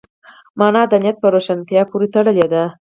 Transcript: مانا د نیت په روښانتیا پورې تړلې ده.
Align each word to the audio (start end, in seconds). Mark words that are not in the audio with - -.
مانا 0.59 0.83
د 0.91 0.93
نیت 1.03 1.17
په 1.21 1.27
روښانتیا 1.33 1.81
پورې 1.91 2.07
تړلې 2.13 2.45
ده. 2.53 2.63